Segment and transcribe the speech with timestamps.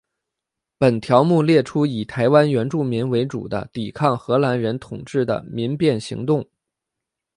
[0.79, 6.43] 本条目列出以台湾原住民为主的抵抗荷兰人统治的民变行动。